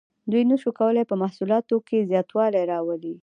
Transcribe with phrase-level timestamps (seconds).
[0.31, 3.13] دوی نشو کولی په محصولاتو کې زیاتوالی راولي.